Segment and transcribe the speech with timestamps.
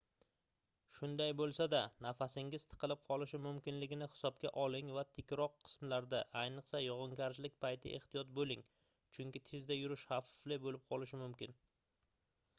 [0.93, 8.31] shunday boʻlsa-da nafasingiz tiqilib qolishi mumkinligini hisobga oling va tikroq qismlarda ayniqsa yogʻingarchilik payti ehtiyot
[8.39, 8.65] boʻling
[9.19, 11.55] chunki tezda yurish xavfli boʻlib qolishi mumkin